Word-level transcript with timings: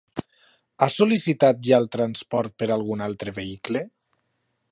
Ha 0.83 0.87
sol·licitat 0.93 1.59
ja 1.67 1.79
el 1.81 1.85
transport 1.97 2.57
per 2.63 2.71
algun 2.79 3.05
altre 3.11 3.35
vehicle? 3.39 3.87